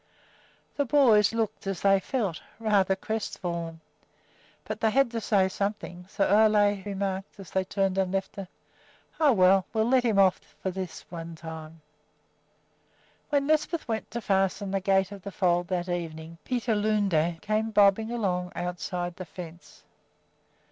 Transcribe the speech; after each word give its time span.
The 0.77 0.85
boys 0.85 1.31
looked 1.31 1.67
as 1.67 1.81
they 1.81 1.99
felt, 1.99 2.41
rather 2.59 2.95
crestfallen. 2.95 3.81
But 4.65 4.79
they 4.81 4.89
had 4.89 5.11
to 5.11 5.21
say 5.21 5.47
something, 5.47 6.07
so 6.09 6.27
Ole 6.27 6.81
remarked, 6.83 7.39
as 7.39 7.51
they 7.51 7.63
turned 7.63 7.99
and 7.99 8.11
left 8.11 8.35
her, 8.35 8.47
"Oh, 9.19 9.31
well, 9.31 9.67
we 9.75 9.81
'll 9.81 9.87
let 9.87 10.01
him 10.03 10.17
off 10.17 10.39
for 10.63 10.71
this 10.71 11.05
one 11.11 11.35
time." 11.35 11.81
When 13.29 13.45
Lisbeth 13.45 13.87
went 13.87 14.09
to 14.09 14.21
fasten 14.21 14.71
the 14.71 14.79
gate 14.79 15.11
of 15.11 15.21
the 15.21 15.31
fold 15.31 15.67
that 15.67 15.87
evening 15.87 16.39
Peter 16.45 16.73
Lunde 16.73 17.39
came 17.43 17.69
bobbing 17.69 18.09
along 18.11 18.53
outside 18.55 19.17
the 19.17 19.25
fence. 19.25 19.83